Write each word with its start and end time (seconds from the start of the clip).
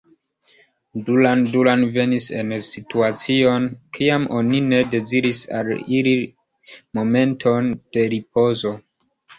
Duran 1.09 1.43
Duran 1.55 1.83
venis 1.97 2.29
en 2.39 2.55
situacion, 2.69 3.69
kiam 3.99 4.27
oni 4.41 4.65
ne 4.73 4.83
deziris 4.97 5.43
al 5.61 5.71
ili 6.01 6.19
momenton 7.01 7.75
de 7.79 8.11
ripozo. 8.19 8.77